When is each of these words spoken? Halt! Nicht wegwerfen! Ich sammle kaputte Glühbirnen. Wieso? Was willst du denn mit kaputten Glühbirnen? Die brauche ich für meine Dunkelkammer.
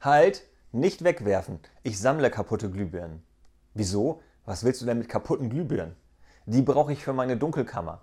Halt! 0.00 0.44
Nicht 0.70 1.02
wegwerfen! 1.02 1.58
Ich 1.82 1.98
sammle 1.98 2.30
kaputte 2.30 2.70
Glühbirnen. 2.70 3.24
Wieso? 3.74 4.22
Was 4.44 4.62
willst 4.62 4.80
du 4.80 4.86
denn 4.86 4.98
mit 4.98 5.08
kaputten 5.08 5.50
Glühbirnen? 5.50 5.96
Die 6.46 6.62
brauche 6.62 6.92
ich 6.92 7.02
für 7.02 7.12
meine 7.12 7.36
Dunkelkammer. 7.36 8.02